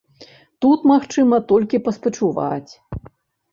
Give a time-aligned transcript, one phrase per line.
[0.65, 2.71] Тут магчыма толькі паспачуваць.